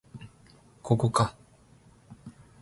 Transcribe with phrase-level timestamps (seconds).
[0.81, 1.35] ここか